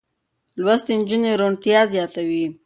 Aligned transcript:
لوستې 0.61 0.93
نجونې 0.99 1.31
روڼتيا 1.41 1.79
زياتوي. 1.93 2.45